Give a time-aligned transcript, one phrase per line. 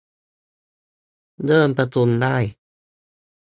[1.45, 2.37] เริ่มประชุมได้